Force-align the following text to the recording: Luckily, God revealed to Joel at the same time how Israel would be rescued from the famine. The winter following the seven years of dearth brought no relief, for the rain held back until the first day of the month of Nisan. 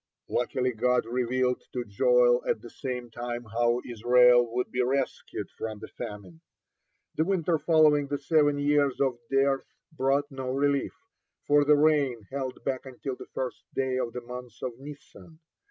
Luckily, 0.29 0.71
God 0.73 1.05
revealed 1.05 1.61
to 1.73 1.85
Joel 1.85 2.43
at 2.47 2.59
the 2.61 2.71
same 2.71 3.11
time 3.11 3.43
how 3.43 3.81
Israel 3.87 4.51
would 4.55 4.71
be 4.71 4.81
rescued 4.81 5.51
from 5.51 5.77
the 5.77 5.89
famine. 5.89 6.41
The 7.17 7.23
winter 7.23 7.59
following 7.59 8.07
the 8.07 8.17
seven 8.17 8.57
years 8.57 8.99
of 8.99 9.19
dearth 9.29 9.67
brought 9.91 10.31
no 10.31 10.49
relief, 10.49 10.95
for 11.45 11.63
the 11.63 11.77
rain 11.77 12.23
held 12.31 12.63
back 12.65 12.87
until 12.87 13.15
the 13.15 13.27
first 13.35 13.63
day 13.75 13.97
of 13.99 14.13
the 14.13 14.21
month 14.21 14.53
of 14.63 14.71
Nisan. 14.79 15.39